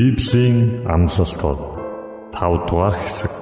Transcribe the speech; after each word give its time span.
Библийн 0.00 0.88
амлалтууд 0.94 1.60
5 2.32 2.68
дугаар 2.68 2.96
хэсэг. 2.96 3.32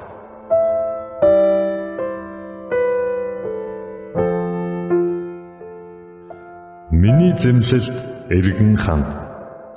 Миний 6.91 7.35
зэмлэлд 7.43 7.97
эргэн 8.37 8.75
ханд 8.75 9.07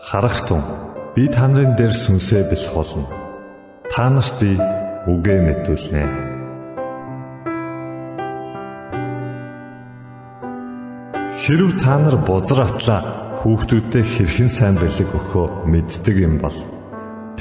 харахтун 0.10 0.64
би 1.14 1.30
та 1.30 1.46
нарын 1.46 1.78
дээр 1.78 1.94
сүнсээ 1.94 2.50
бэлх 2.50 2.74
болно. 2.74 3.06
Та 3.94 4.10
нарт 4.10 4.34
би 4.42 4.58
үгээ 5.06 5.40
мэдүүлнэ. 5.46 6.04
Хэрв 11.42 11.70
та 11.78 11.94
нар 12.02 12.18
бузар 12.26 12.66
атлаа 12.66 13.21
хүүхдүүдэд 13.42 14.06
хэрхэн 14.06 14.50
сайн 14.54 14.78
бэлэг 14.78 15.10
өгөхөө 15.18 15.66
мэддэг 15.66 16.18
юм 16.22 16.38
бол 16.38 16.54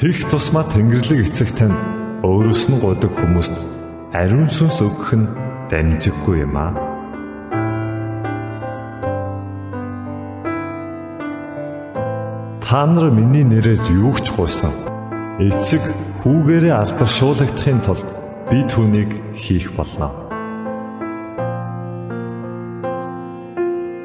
тэрх 0.01 0.33
тусмаа 0.33 0.65
Тэнгэрлэг 0.73 1.29
эцэг 1.29 1.53
тань 1.53 1.77
өөрөөс 2.25 2.73
нь 2.73 2.81
годог 2.81 3.13
хүмүүст 3.21 3.53
ариун 4.17 4.49
сүнс 4.49 4.81
өгөх 4.81 5.13
нь 5.21 5.29
дамжиггүй 5.69 6.49
юм 6.49 6.57
аа. 6.57 6.73
Та 12.65 12.89
нар 12.89 13.13
миний 13.13 13.45
нэрээр 13.45 13.85
юу 13.93 14.17
ч 14.25 14.33
гуйсан. 14.33 14.73
Эцэг 15.37 15.85
хүүгээрээ 16.25 16.81
алдаршуулгадахын 16.81 17.85
тулд 17.85 18.09
би 18.49 18.65
түүнийг 18.65 19.37
хийх 19.37 19.69
болно. 19.77 20.09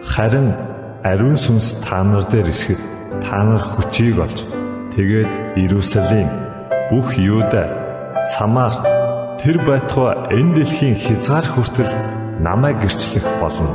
Харин 0.04 0.75
ариун 1.06 1.38
сүнс 1.38 1.86
та 1.86 2.02
нар 2.02 2.26
дээр 2.26 2.50
ирэхэд 2.50 2.82
та 3.22 3.46
нар 3.46 3.62
хүчийг 3.62 4.18
олж 4.26 4.40
тэгээд 4.98 5.30
Иерусалим 5.62 6.30
бүх 6.90 7.14
Юуда 7.22 7.70
Самар 8.34 8.74
тэр 9.38 9.62
байтугай 9.62 10.18
энэ 10.34 10.66
дэлхийн 10.66 10.98
хязгаар 10.98 11.46
хүртэл 11.46 11.94
намайг 12.42 12.82
гэрчлэх 12.82 13.26
болно. 13.38 13.70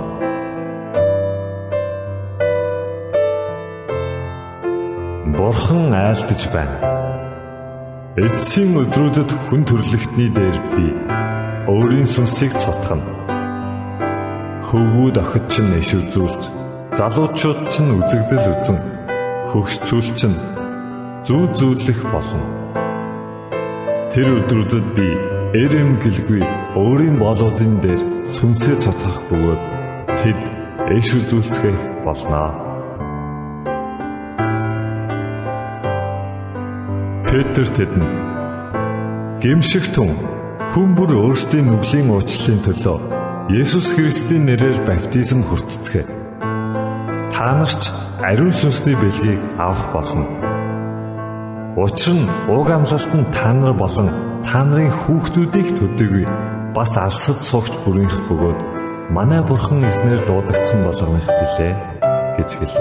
Бурхан 5.39 5.95
айлтж 5.95 6.43
байна. 6.51 6.79
Эцсийн 8.19 8.75
өдрүүдэд 8.75 9.31
хүн 9.47 9.63
төрлөختний 9.71 10.31
дээр 10.35 10.59
би 10.75 10.87
өөрийн 11.71 12.11
сүнсийг 12.11 12.59
цотгоно. 12.59 13.07
Хөвгүүд 14.67 15.17
охид 15.23 15.47
чинь 15.47 15.79
иш 15.79 15.95
үзүүлж 15.95 16.60
залуучууд 16.91 17.71
ч 17.71 17.75
үзэгдэл 17.87 18.47
үзэн 18.51 18.79
хөгшчүүл 19.47 20.11
чинь 20.19 20.39
зүү 21.23 21.45
зүүдлэх 21.55 22.01
болно. 22.11 22.43
Тэр 24.11 24.43
өдрүүдэд 24.43 24.87
би 24.99 25.09
эрэм 25.55 26.03
гэлгүй 26.03 26.43
өөрийн 26.75 27.17
болоодын 27.23 27.79
дээр 27.79 28.03
сүнсээ 28.35 28.77
цотгох 28.83 29.23
бөгөөд 29.31 29.63
тэд 30.19 30.41
эш 30.99 31.09
үзүүлцгэх 31.15 31.79
болноо. 32.03 32.51
Петр 37.31 37.67
тэдэнд 37.71 38.15
гимшигт 39.39 39.95
хүн 39.95 40.19
хүн 40.75 40.91
бүр 40.99 41.15
өөрсдийн 41.15 41.71
нүглийн 41.71 42.11
уучлалын 42.11 42.61
төлөө 42.67 42.99
Есүс 43.51 43.95
Христийн 43.95 44.47
нэрээр 44.47 44.83
баптизм 44.87 45.43
хүртцгээе 45.47 46.20
та 47.41 47.55
нарч 47.57 47.89
ариун 48.21 48.53
сүнсний 48.53 48.93
бэлгийг 49.01 49.41
авах 49.57 49.81
болно. 49.95 50.29
Учир 51.81 52.13
нь 52.13 52.29
уг 52.53 52.69
амлалт 52.69 53.13
нь 53.17 53.31
та 53.33 53.57
нар 53.57 53.73
болон 53.73 54.13
та 54.45 54.61
нарын 54.61 54.93
хүүхдүүдийг 54.93 55.69
төдийгүй 55.73 56.27
бас 56.77 56.93
алсад 57.01 57.41
суугч 57.41 57.73
бүрийнх 57.81 58.13
бөгөөд 58.29 58.61
манай 59.17 59.41
бурхан 59.41 59.81
эзнэр 59.89 60.21
дуудагдсан 60.29 60.85
болгоных 60.85 61.25
билээ 61.25 61.73
гэж 62.37 62.51
хэлв. 62.61 62.77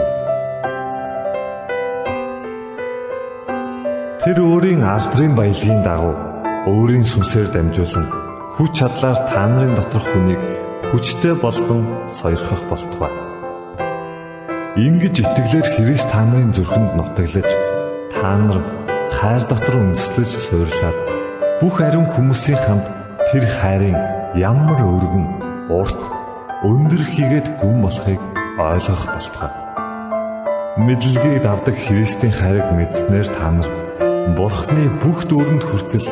Тэр 4.28 4.38
өөрийн 4.44 4.84
алдрын 4.84 5.40
баялагын 5.40 5.82
дагуу 5.88 6.16
өөрийн 6.68 7.08
сүнсээр 7.08 7.48
дамжуулан 7.56 8.08
хүч 8.60 8.72
чадлаар 8.76 9.20
та 9.32 9.48
нарын 9.48 9.80
доторх 9.80 10.04
хүнийг 10.12 10.42
хүчтэй 10.92 11.34
болгон 11.40 11.88
сойрхох 12.12 12.68
болтугай. 12.68 13.19
Ингиж 14.80 15.20
итгэлээр 15.20 15.68
Христ 15.76 16.08
та 16.08 16.24
нарын 16.24 16.56
зүрхэнд 16.56 16.96
нутаглаж 16.96 17.52
та 18.16 18.32
нар 18.40 18.64
хайр 19.12 19.44
дотор 19.44 19.76
үндэслэж 19.76 20.32
суйрлаад 20.40 20.98
бүх 21.60 21.84
ариун 21.84 22.08
хүмүүсийн 22.08 22.56
хамт 22.64 22.88
тэр 23.28 23.44
хайрын 23.60 24.00
ямар 24.40 24.80
өргөн 24.80 25.28
урт 25.68 26.00
өндөр 26.64 27.04
хийгээд 27.12 27.60
гүн 27.60 27.84
болохыг 27.84 28.24
ойлгох 28.56 29.04
болтугай. 29.12 29.52
Мэдлэгийг 30.80 31.44
давдаг 31.44 31.76
Христийн 31.76 32.32
хайрыг 32.32 32.72
мэдснээр 32.72 33.28
та 33.36 33.52
нар 33.52 33.68
Бурхны 34.40 34.88
бүх 35.04 35.28
дүүрэнд 35.28 35.64
хүртэл 35.68 36.08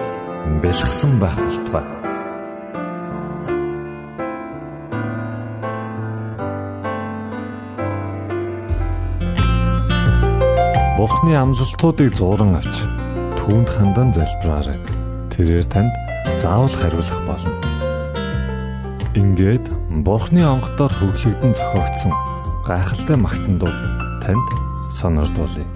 бэлгсэн 0.59 1.15
байх 1.23 1.39
болтугай. 1.39 1.96
Бурхны 11.27 11.43
амлалтуудыг 11.43 12.15
зуран 12.15 12.55
авч 12.55 12.87
түүнд 13.35 13.67
хандан 13.67 14.15
залбираарай. 14.15 14.79
Тэрээр 15.27 15.67
танд 15.67 15.91
заавал 16.39 16.71
хариулах 16.71 17.19
болно. 17.27 17.51
Ингээд 19.11 19.67
Бурхны 20.07 20.47
онгодоор 20.47 20.87
хөглөгдөн 20.87 21.51
зохиогдсон 21.51 22.15
гайхалтай 22.63 23.19
магтандууд 23.19 23.75
танд 24.23 24.47
сонирдуулъя. 24.87 25.67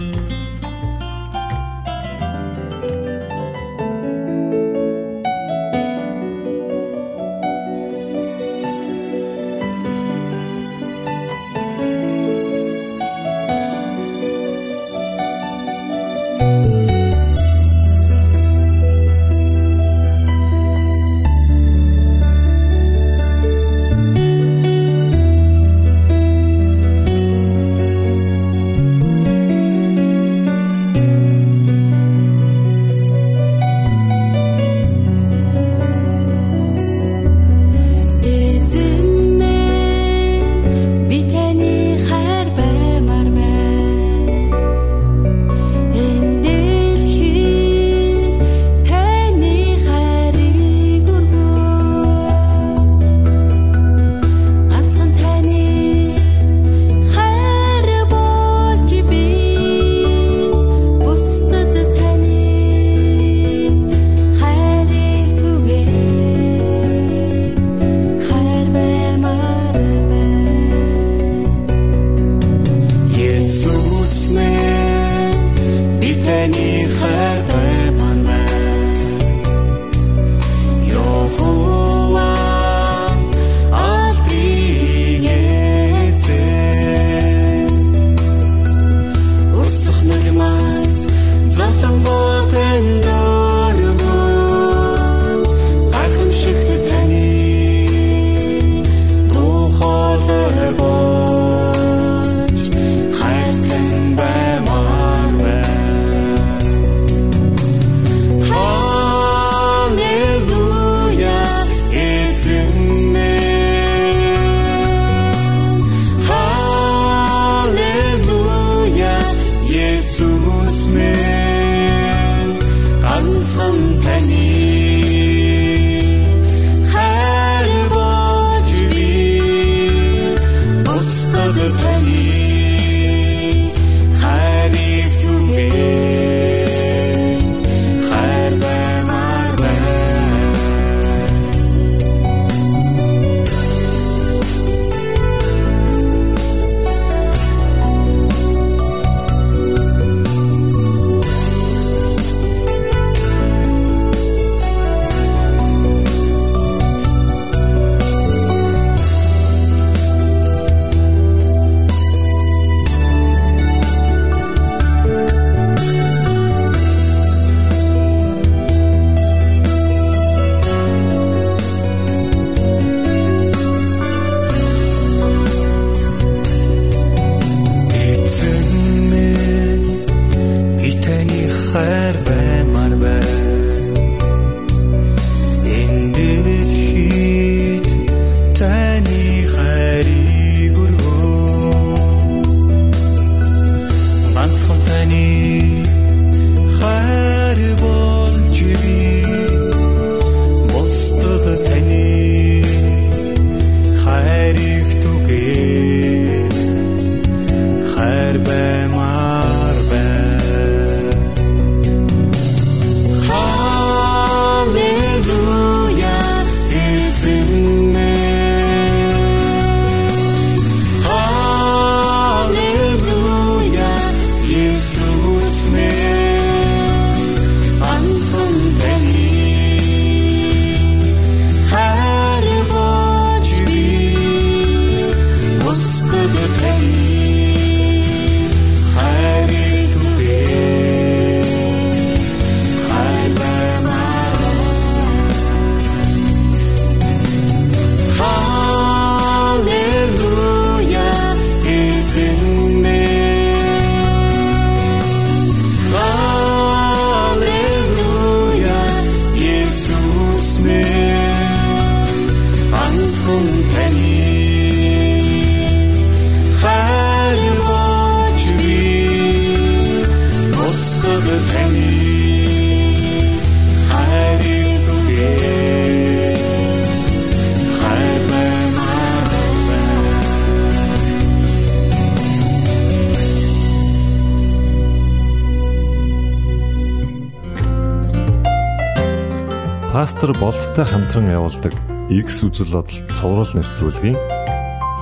Пастор 290.01 290.33
болттой 290.39 290.83
хамтран 290.83 291.29
явуулдаг 291.29 291.77
X 292.09 292.41
үзэл 292.41 292.73
бодол 292.73 292.99
цовруул 293.13 293.53
нэвтрүүлгийн 293.53 294.17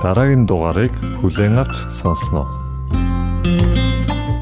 дараагийн 0.04 0.44
дугаарыг 0.44 0.92
хүлээн 1.24 1.56
авч 1.56 1.88
сонсноо. 1.88 2.44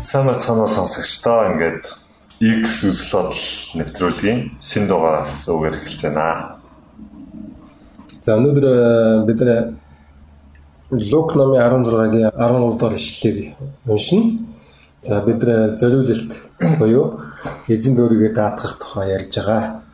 Сайн 0.03 0.27
бацгаана 0.27 0.67
сонсогчдоо 0.67 1.55
ингээд 1.55 1.95
X 2.43 2.91
үзэл 2.91 3.07
бодол 3.15 3.45
нэвтрүүлгийн 3.79 4.59
шин 4.59 4.91
дугаараас 4.91 5.47
үгээр 5.47 5.79
эхэлж 5.79 6.00
байна. 6.11 6.59
За 8.27 8.35
өнөөдөр 8.35 8.67
э, 8.67 9.27
бид 9.31 9.41
нэ 9.47 9.57
Лук 10.91 11.38
номын 11.38 11.87
16-гийн 11.87 12.35
13 12.35 12.75
дугаар 12.75 12.99
ишлэлийг 12.99 13.55
уншина. 13.87 14.43
За 15.07 15.23
бид 15.23 15.38
нэ 15.38 15.79
зориулалт 15.79 16.33
буюу 16.83 17.23
эзэн 17.71 17.95
өөрийгөө 17.95 18.35
даатгах 18.35 18.83
тухай 18.83 19.15
ярьж 19.15 19.38
байгаа. 19.38 19.87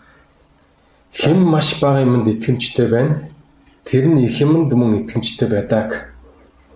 Хэн 1.14 1.38
маш 1.38 1.80
бага 1.80 2.02
юмд 2.02 2.26
итгэмжтэй 2.26 2.88
байна. 2.88 3.30
Тэр 3.84 4.04
нь 4.10 4.24
их 4.26 4.40
юмд 4.40 4.72
мөн 4.74 4.98
итгэмжтэй 5.00 5.48
байдаг. 5.48 6.10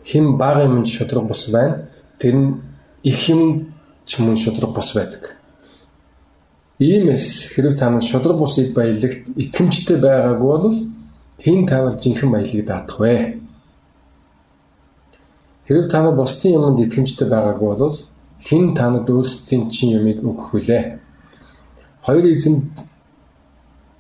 Хэн 0.05 0.39
бага 0.39 0.65
юмд 0.65 0.87
шудраг 0.87 1.27
бос 1.27 1.51
байна. 1.51 1.89
Тэр 2.19 2.35
нь 2.37 2.49
их 3.03 3.29
юмд 3.29 3.67
ч 4.07 4.19
мөн 4.23 4.37
шудраг 4.37 4.71
бос 4.75 4.95
байдаг. 4.95 5.39
Иймээс 6.79 7.51
хэрэг 7.51 7.75
та 7.79 7.91
нар 7.91 8.03
шудраг 8.03 8.39
бусыг 8.39 8.73
баялагт 8.75 9.27
итгэмжтэй 9.35 9.99
байгаагүй 9.99 10.47
бол 10.47 10.77
хэн 11.43 11.67
тавал 11.67 11.99
жинхэнэ 11.99 12.33
баялагийг 12.33 12.67
даадах 12.67 12.99
вэ? 13.01 13.43
Хэрэг 15.67 15.91
та 15.91 16.03
нар 16.03 16.15
бусдын 16.15 16.55
юмд 16.55 16.79
итгэмжтэй 16.79 17.27
байгаагүй 17.27 17.69
бол 17.75 17.97
хэн 18.47 18.75
танад 18.79 19.11
өөрсдийн 19.11 19.71
чинь 19.75 19.99
юмыг 19.99 20.23
өгөх 20.23 20.55
вүлээ? 20.55 21.03
Хоёр 22.07 22.27
эзэн 22.31 22.71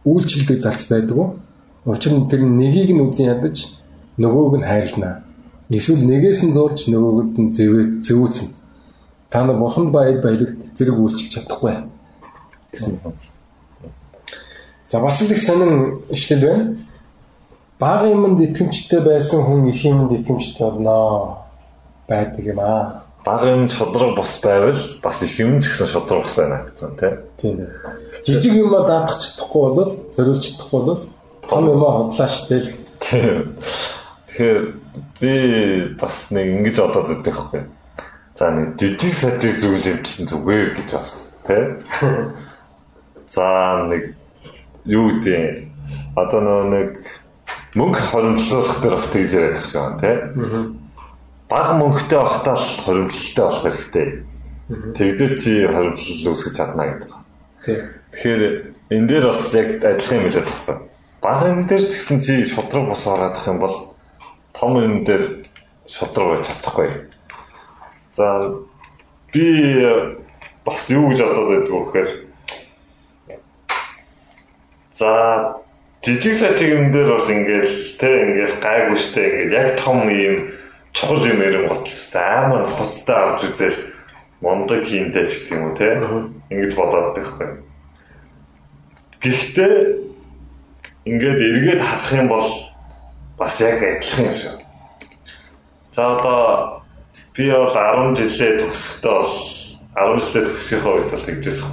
үйлчлдэг 0.09 0.63
залц 0.63 0.89
байдаг. 0.89 1.37
Учир 1.85 2.13
нь 2.13 2.29
тэр 2.29 2.43
нэгийг 2.43 2.91
нь 2.97 3.05
үзэн 3.05 3.33
ядаж 3.35 3.69
нөгөөг 4.17 4.55
нь 4.59 4.69
хайрлана. 4.69 5.25
Эсвэл 5.71 6.05
нэгээс 6.09 6.41
нь 6.49 6.55
зурж 6.57 6.89
нөгөөд 6.89 7.33
нь 7.39 7.53
зэвээ 7.53 7.85
зөөцөн. 8.07 8.49
Та 9.31 9.45
нар 9.45 9.57
бурханд 9.61 9.93
баяр 9.93 10.21
баялагт 10.25 10.73
зэрэг 10.77 10.97
үйлчилж 10.97 11.33
чадахгүй 11.35 11.85
гэсэн. 12.73 13.01
За 14.89 15.01
бас 15.01 15.21
л 15.23 15.33
их 15.33 15.41
сонин 15.41 16.01
ишлэл 16.09 16.41
байна. 16.41 16.77
Бага 17.79 18.09
юмд 18.09 18.41
итгэмжтэй 18.41 19.01
байсан 19.01 19.45
хүн 19.45 19.69
их 19.69 19.85
юмд 19.85 20.13
итгэмжтэй 20.13 20.65
болно 20.65 21.45
байдаг 22.09 22.45
юм 22.47 22.61
аа. 22.61 23.05
Бага 23.29 23.51
юм 23.53 23.69
шудраг 23.69 24.17
бос 24.17 24.41
байвал 24.41 24.79
бас 25.03 25.21
их 25.23 25.37
юм 25.39 25.61
ч 25.61 25.69
гэсэн 25.69 25.85
шудраг 25.87 26.25
бос 26.25 26.37
байна 26.41 26.65
гэсэн 26.65 26.97
тийм. 27.37 27.67
Жижиг 28.25 28.55
юм 28.57 28.73
даадах 28.73 29.21
чадахгүй 29.21 29.69
бол 29.77 29.93
зориулж 30.17 30.49
чадахгүй 30.49 30.81
бол 30.87 31.03
том 31.45 31.69
юм 31.69 31.85
хотлаа 31.85 32.29
штэ 32.33 32.57
л. 32.57 32.73
Тэгэхээр 33.05 34.59
би 35.21 35.33
бас 36.01 36.33
нэг 36.33 36.47
ингэж 36.57 36.81
бодоод 36.81 37.09
байдаг 37.13 37.37
байхгүй. 37.37 37.63
За 38.41 38.49
нэг 38.49 38.81
жижиг 38.81 39.13
сажиг 39.13 39.61
зүйл 39.61 39.85
юм 39.93 40.01
чинь 40.09 40.25
зүгээр 40.25 40.73
гэж 40.73 40.89
бас 40.97 41.37
тий. 41.45 41.85
За 43.29 43.85
нэг 43.93 44.17
юу 44.89 45.21
гэдэг 45.21 45.69
одоо 46.17 46.65
нэг 46.65 47.05
мөнгө 47.77 48.01
хоримтлуулах 48.09 48.81
дээр 48.81 48.97
бас 48.97 49.13
тэгж 49.13 49.37
яриад 49.37 49.61
байгаа 49.61 49.69
шүү 49.69 50.01
тий. 50.01 50.17
Бага 51.49 51.73
мөнгөтэй 51.81 52.19
авахтаа 52.21 52.57
л 52.61 52.69
хоримтлалтай 52.85 53.45
болох 53.45 53.63
хэрэгтэй. 53.65 54.07
Тэгжээ 54.69 55.31
чи 55.41 55.53
хоримтлал 55.65 56.29
үүсгэж 56.29 56.55
чадна 56.55 56.85
гэдэг. 56.93 57.11
Тэгэхээр 58.13 58.43
энэ 58.93 59.09
дээр 59.09 59.25
бас 59.33 59.41
яг 59.57 59.69
адилхан 59.81 60.19
юм 60.21 60.25
хэлээд 60.29 60.49
байна. 60.69 60.81
Бага 61.25 61.45
юм 61.49 61.61
дээр 61.65 61.85
ч 61.89 61.93
гэсэн 61.97 62.21
чи 62.21 62.45
шудраг 62.45 62.85
бос 62.93 63.05
ороод 63.09 63.41
юм 63.49 63.59
бол 63.65 63.77
том 64.53 64.73
юм 64.77 65.05
дээр 65.09 65.49
шудраг 65.89 66.29
байж 66.37 66.45
чадахгүй. 66.53 66.91
За 68.13 68.27
би 69.33 69.45
бас 70.69 70.85
юу 70.93 71.09
гэж 71.09 71.21
бодоод 71.25 71.49
байдг 71.49 71.73
вэ 71.73 71.81
гэхээр 71.89 72.11
За 74.99 75.63
жижиг 76.03 76.35
сажиг 76.37 76.77
юм 76.77 76.93
дээр 76.93 77.09
бол 77.17 77.31
ингээл 77.31 77.75
тэ 78.03 78.09
ингээл 78.27 78.57
гайгүй 78.59 78.99
штэ 78.99 79.23
ингээд 79.23 79.53
яг 79.55 79.69
том 79.79 80.11
юм 80.11 80.58
чухал 80.99 81.25
юм 81.27 81.41
ярим 81.41 81.69
готлстай 81.69 82.27
амар 82.43 82.67
хуцтай 82.75 83.15
авч 83.15 83.45
үзэл 83.47 83.79
мондог 84.43 84.83
хийндэ 84.83 85.23
ч 85.23 85.47
гэх 85.47 85.55
юм 85.55 85.71
уу 85.71 85.77
те 85.79 85.95
ингэж 86.51 86.75
бодоод 86.75 87.15
байхгүй. 87.15 87.51
Гэхдээ 89.23 89.75
ингээд 91.07 91.39
эргээд 91.39 91.83
харах 91.87 92.13
юм 92.19 92.29
бол 92.29 92.51
бас 93.39 93.61
яг 93.61 93.79
адилхан 93.79 94.27
юм 94.27 94.37
шиг. 94.37 94.59
За 95.95 96.19
одоо 96.19 96.83
би 97.35 97.47
бол 97.47 97.71
10 97.71 98.19
жилээ 98.19 98.67
төгсөхдөө 98.67 99.15
бол 99.23 99.35
10 100.19 100.27
жилээ 100.27 100.45
төгсөхөө 100.51 100.95
үед 100.99 101.11
бол 101.15 101.27
тэгжсэн. 101.31 101.71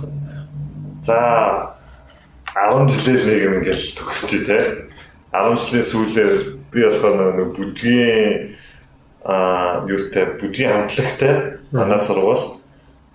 За 1.02 1.18
10 2.54 2.94
жилээр 2.94 3.26
нэг 3.26 3.40
юм 3.42 3.54
ингээл 3.58 3.86
төгсчий 3.98 4.46
те. 4.46 4.86
10 5.34 5.58
жилийн 5.58 5.86
сүүлээр 5.90 6.34
би 6.70 6.80
болохоор 6.86 7.34
нэг 7.42 7.50
бүжгийн 7.58 8.54
аа 9.26 9.84
юутай 9.90 10.38
бүжгийн 10.40 10.72
хамтлагтай 10.72 11.60
манай 11.74 12.00
сургууль 12.00 12.62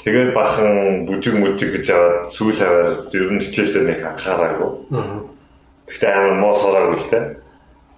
тэгээд 0.02 0.34
бахан 0.34 1.06
бүжиг 1.06 1.38
мүжиг 1.38 1.70
гэж 1.80 1.86
аваад 1.94 2.30
сүүл 2.34 2.60
аваад 2.60 3.14
ер 3.14 3.30
нь 3.30 3.40
хичээлдээ 3.40 3.84
нэг 3.86 4.00
анхаараагүй. 4.10 4.70
Гэхдээ 5.86 6.12
амар 6.12 6.34
муу 6.42 6.54
сураагүй 6.54 6.98
л 6.98 7.10
те. 7.10 7.20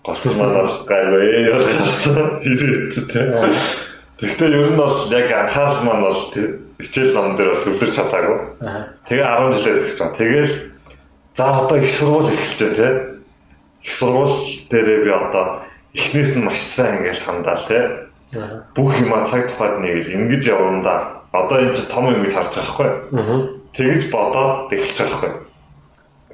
Голч 0.04 0.22
манаас 0.36 0.84
гайгүй 0.84 1.22
ээ 1.24 1.42
ярьсан. 1.56 2.42
Хийдэг 2.44 3.06
те. 3.08 3.22
Гэхдээ 4.20 4.50
ер 4.60 4.68
нь 4.70 4.78
бол 4.78 4.96
яг 5.10 5.28
анхаарал 5.32 5.80
маань 5.88 6.04
бол 6.06 6.20
хичээл 6.78 7.14
ном 7.16 7.36
дээр 7.36 7.54
бол 7.54 7.64
төвлөрч 7.64 7.94
чадаагүй. 7.96 8.38
Тэгээ 9.08 9.26
10 9.26 9.56
жилээр 9.56 9.80
гэсэн. 9.86 10.10
Тэгээл 10.18 10.54
За 11.36 11.64
одоо 11.64 11.78
их 11.78 11.90
сургууль 11.90 12.28
эхэлж 12.28 12.60
байна 12.60 12.76
те. 12.76 12.88
Их 13.82 13.92
сургууль 13.94 14.36
дээрээ 14.70 15.04
би 15.04 15.10
одоо 15.10 15.62
эхнээс 15.94 16.36
нь 16.36 16.44
маш 16.44 16.60
сайн 16.60 17.00
ингээл 17.00 17.24
хандаал 17.24 17.64
те. 17.68 18.08
Бүх 18.74 18.96
юма 19.00 19.26
цаг 19.28 19.52
тухайд 19.52 19.80
нэг 19.80 20.08
ингэж 20.08 20.42
явандаа 20.48 21.22
одоо 21.32 21.58
энэ 21.60 21.74
чи 21.76 21.84
том 21.88 22.08
юм 22.08 22.24
гэж 22.24 22.32
харж 22.32 22.52
байгаа 22.56 22.72
хгүй. 22.72 22.90
Тэгэж 23.76 24.02
бодоод 24.12 24.72
эхэлж 24.72 24.98
байгаа 25.00 25.18
хгүй. 25.20 25.32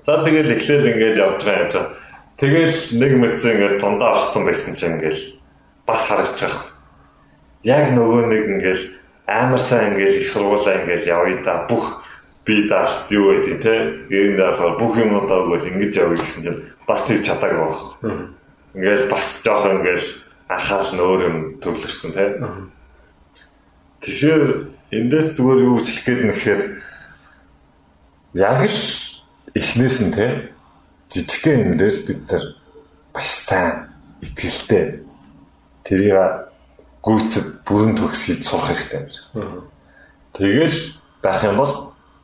За 0.06 0.12
тэгэл 0.24 0.54
эхлээл 0.54 0.90
ингээл 0.94 1.22
явж 1.22 1.40
байгаа 1.42 1.62
юм 1.62 1.70
чинь. 1.70 1.90
Тэгэл 2.38 2.78
нэг 3.02 3.12
мэдсэн 3.18 3.50
ингээл 3.54 3.80
дундаа 3.82 4.10
орсон 4.14 4.42
байсан 4.46 4.74
чинь 4.78 4.94
ингээл 4.98 5.22
бас 5.86 6.02
харагч 6.06 6.38
байгаа. 6.38 6.64
Яг 7.66 7.86
нөгөө 7.98 8.22
нэг 8.30 8.44
ингээл 8.58 8.84
амар 9.26 9.58
сайн 9.58 9.98
ингээл 9.98 10.22
их 10.22 10.30
сургуулаа 10.30 10.74
ингээл 10.82 11.10
явъя 11.10 11.42
да 11.42 11.66
бүх 11.66 12.02
би 12.46 12.64
даалт 12.70 13.10
юу 13.10 13.42
гэдэг 13.42 13.58
те 13.62 13.74
гэрийн 14.06 14.38
даалгаар 14.38 14.78
бүх 14.78 14.94
юм 14.96 15.18
одоо 15.18 15.50
бол 15.50 15.66
ингэж 15.66 15.92
явъя 15.98 16.22
гэсэн 16.22 16.42
чинь 16.46 16.62
бас 16.86 17.04
тэр 17.10 17.20
чадаагүй 17.26 17.74
байна. 18.02 18.37
Ингээл 18.74 19.08
бас 19.08 19.40
жоох 19.44 19.64
ингээл 19.68 20.08
анхаал 20.48 20.90
нь 20.92 21.00
өөр 21.00 21.20
юм 21.28 21.36
төвлөрсөн 21.60 22.12
те. 22.12 22.24
Тэгэхээр 24.04 24.44
эндээс 24.92 25.36
зүгээр 25.36 25.60
юу 25.64 25.78
хэлэх 25.80 26.04
гээд 26.04 26.22
нэхээр 26.28 26.62
яг 28.36 28.60
л 28.64 28.80
эхнээс 29.56 29.98
нь 30.04 30.12
те 30.12 30.26
жижигхэн 31.12 31.60
юм 31.64 31.72
дээр 31.76 31.96
бид 32.06 32.20
нар 32.28 32.44
бас 33.12 33.28
сайн 33.48 33.88
итгэлтэй 34.24 35.04
тэрийг 35.84 36.16
гүйцэд 37.04 37.64
бүрэн 37.64 37.96
төгсгийд 37.96 38.44
сурах 38.44 38.68
хэрэгтэй 38.68 39.00
юм 39.00 39.08
шиг. 39.08 39.24
Тэгэл 40.36 40.78
байх 41.24 41.40
юм 41.44 41.56
бол 41.56 41.72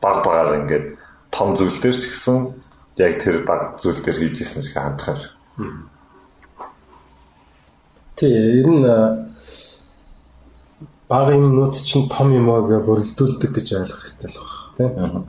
баг 0.01 0.17
багаар 0.25 0.61
ингээд 0.61 0.87
том 1.33 1.57
зүйл 1.57 1.81
дээр 1.81 1.97
ч 1.97 2.05
гэсэн 2.13 2.53
яг 3.01 3.13
тэр 3.21 3.45
баг 3.49 3.81
зүйл 3.81 4.01
дээр 4.05 4.21
хийж 4.21 4.37
исэн 4.45 4.63
шиг 4.63 4.77
хандах 4.77 5.09
юм 5.09 5.19
шиг. 5.21 5.33
Тий, 8.25 8.33
ер 8.61 8.69
нь 8.73 8.85
баг 11.09 11.29
юмнууд 11.29 11.77
чинь 11.77 12.09
том 12.09 12.33
юм 12.33 12.49
аа 12.49 12.65
гэж 12.65 12.81
бүрэлдүүлдэг 12.89 13.51
гэж 13.53 13.69
ойлгох 13.77 14.01
хэрэгтэй 14.01 14.31
л 14.33 14.41
байна. 14.79 15.25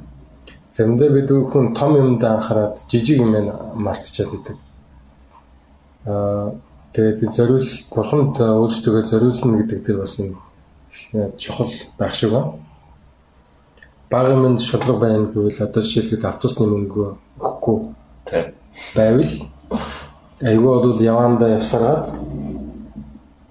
Тий. 0.47 0.55
Заримдаа 0.71 1.09
бид 1.11 1.29
хүн 1.51 1.75
том 1.75 1.91
юмд 1.99 2.23
анхаарад 2.23 2.79
жижиг 2.87 3.19
юм 3.19 3.35
мартчихад 3.75 4.31
байдаг. 4.31 4.55
Аа 6.07 6.55
тэгээд 6.95 7.35
зориул 7.35 7.69
бурханд 7.91 8.39
өөрсдөө 8.39 9.03
зориулна 9.11 9.59
гэдэг 9.59 9.79
тэр 9.83 9.97
бас 9.99 10.15
нэг 10.23 10.39
чухал 11.35 11.73
байх 11.99 12.15
шиг 12.15 12.31
байна 12.31 12.55
бага 14.09 14.35
минь 14.35 14.57
шудлаг 14.57 14.99
байна 14.99 15.27
гэвэл 15.27 15.59
одоо 15.59 15.83
жишээлбэл 15.83 16.29
автобусны 16.29 16.67
мөнгө 16.67 17.17
өгөхгүй 17.35 17.77
байвал 18.95 19.33
айгүй 20.41 20.73
бол 20.83 21.01
явандаа 21.01 21.49
явсараад 21.57 22.05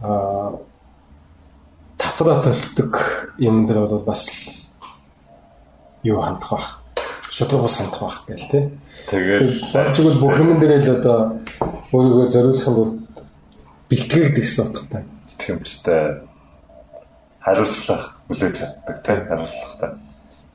а 0.04 0.60
татвараа 1.96 2.42
төлдөг 2.44 2.92
юм 3.40 3.64
дээр 3.66 3.88
бол 3.88 4.04
бас 4.04 4.28
юу 6.04 6.20
хандах 6.20 6.50
бах 6.50 6.66
шудраг 7.30 7.62
бус 7.62 7.76
хандах 7.76 8.00
байх 8.00 8.20
гээл 8.28 8.50
тий. 8.52 8.64
Тэгээд 9.08 9.42
болж 9.72 9.96
игэл 9.98 10.20
бүх 10.20 10.36
юм 10.38 10.60
дээр 10.60 10.76
л 10.84 10.96
одоо 11.00 11.18
өөрийгөө 11.92 12.28
зориулахын 12.30 12.74
тулд 12.76 12.94
бэлтгэгдэх 13.88 14.44
гэсэн 14.44 14.64
утгатай. 14.68 15.02
итгэмжтэй 15.32 16.02
хариуцлах 17.40 18.04
хүлээж 18.28 18.54
чаддаг 18.60 18.96
тий 19.02 19.16
хариуцлагатай. 19.24 19.90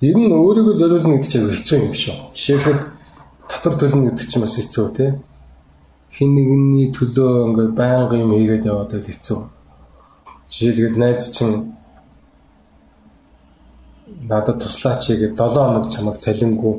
Ер 0.01 0.17
нь 0.17 0.31
өөрийгөө 0.31 0.75
зориулна 0.77 1.17
гэдэг 1.17 1.31
чинь 1.31 1.49
хэцүү 1.49 1.77
юм 1.83 1.93
шүү. 1.97 2.15
Жишээлбэл 2.37 2.81
татвар 3.49 3.75
төлнө 3.81 4.13
гэдэг 4.13 4.27
чинь 4.29 4.43
бас 4.45 4.55
хэцүү 4.55 4.85
тий. 4.95 5.09
Хин 6.19 6.35
нэгний 6.35 6.91
төлөө 6.91 7.47
ингээд 7.47 7.73
байнга 7.79 8.17
юм 8.19 8.35
хийгээд 8.35 8.67
яваад 8.67 8.91
л 8.91 9.07
хэцүү. 9.07 9.39
Жишээлбэл 10.51 10.99
найз 10.99 11.31
чинь 11.31 11.79
надад 14.27 14.59
туслаач 14.59 15.15
гэдэг 15.15 15.39
7 15.39 15.55
хоног 15.55 15.87
чамайг 15.87 16.19
цалингүй 16.19 16.75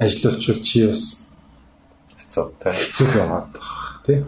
ажиллуулчвал 0.00 0.60
чи 0.64 0.88
бас 0.88 1.28
хэцүү 2.16 2.44
тий. 2.64 2.72
хэцүү 2.80 3.08
яваад 3.20 3.52
байгаа 3.60 4.00
тий. 4.08 4.18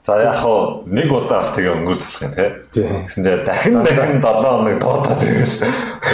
За 0.00 0.16
яг 0.16 0.40
хоо 0.40 0.80
нэг 0.88 1.12
удаа 1.12 1.44
бас 1.44 1.52
тэгээ 1.52 1.76
өнгөрч 1.76 2.02
болох 2.08 2.24
юм 2.24 2.32
тий. 2.72 2.88
Гэсэн 3.04 3.20
чинь 3.20 3.44
дахин 3.44 3.84
дахин 3.84 4.16
7 4.16 4.32
хоног 4.48 4.80
дуудаад 4.80 5.20
тэгэл 5.20 5.54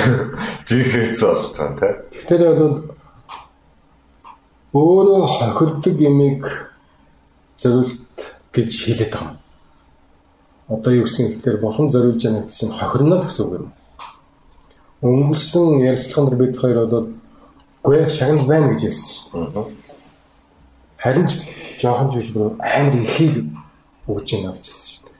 жихэц 0.66 1.22
болж 1.22 1.54
байгаа 1.54 1.78
тий. 1.78 1.92
Тэгэхээр 2.26 2.58
бол 2.58 2.95
өөрөө 4.76 5.24
хохирдог 5.26 5.96
ямиг 6.00 6.42
зориулт 7.58 8.18
гэж 8.52 8.70
хэлээд 8.84 9.12
байгаа 9.12 9.32
юм. 9.32 9.38
Одоо 10.68 10.92
юу 10.92 11.04
гэсэн 11.06 11.32
ихлээр 11.32 11.58
бурхан 11.60 11.88
зориулж 11.90 12.20
байгаа 12.22 12.40
гэдэг 12.42 12.56
чинь 12.58 12.76
хохирно 12.76 13.16
л 13.16 13.24
гэсэн 13.24 13.44
үг 13.46 13.54
юм. 13.56 13.66
Өнгөрсөн 15.02 15.66
ярилцлаганд 15.88 16.34
бид 16.36 16.54
хоёр 16.60 16.78
бол 16.84 17.08
гүй 17.84 18.10
шагнал 18.10 18.46
байна 18.46 18.68
гэж 18.72 18.80
хэлсэн 18.84 19.12
шүү 19.16 19.44
дээ. 19.54 19.66
Харин 21.02 21.26
ч 21.28 21.32
жоохон 21.80 22.10
ч 22.10 22.14
биш 22.20 22.30
бүр 22.34 22.52
амар 22.60 22.96
ихийг 23.00 23.34
өгж 24.10 24.28
байна 24.34 24.52
гэж 24.52 24.64
хэлсэн 24.66 24.88
шүү 24.92 25.02
дээ. 25.04 25.14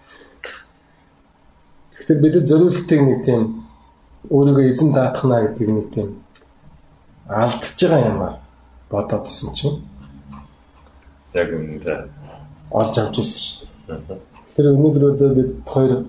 Тэгэхээр 1.96 2.22
бид 2.24 2.34
зориултыг 2.50 3.00
нэг 3.00 3.18
тийм 3.24 3.42
өөрийгөө 4.28 4.64
эзэн 4.72 4.90
даатгана 4.92 5.36
гэдэг 5.44 5.68
нэг 5.70 5.86
тийм 5.94 6.08
алдчихж 7.28 7.80
байгаа 7.86 8.10
юм 8.10 8.20
аа 8.22 8.45
бодоод 8.90 9.26
исэн 9.28 9.54
чинь 9.54 9.82
Яг 11.34 11.52
үнэндээ. 11.52 12.00
олж 12.70 12.94
авч 12.98 13.18
ирсэн 13.18 13.42
шүү 13.86 13.98
дээ. 14.08 14.18
Тэр 14.56 14.66
өнөөдөр 14.72 15.04
одоо 15.12 15.30
бид 15.36 15.52
хоёр 15.68 16.04